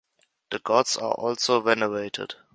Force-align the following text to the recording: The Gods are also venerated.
The 0.49 0.57
Gods 0.57 0.97
are 0.97 1.11
also 1.11 1.61
venerated. 1.61 2.33